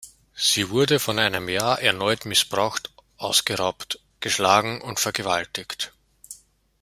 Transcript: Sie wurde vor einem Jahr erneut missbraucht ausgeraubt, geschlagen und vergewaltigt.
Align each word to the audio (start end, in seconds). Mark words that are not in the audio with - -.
Sie 0.33 0.71
wurde 0.71 0.97
vor 0.97 1.15
einem 1.19 1.47
Jahr 1.47 1.79
erneut 1.79 2.25
missbraucht 2.25 2.91
ausgeraubt, 3.17 3.99
geschlagen 4.19 4.81
und 4.81 4.99
vergewaltigt. 4.99 5.93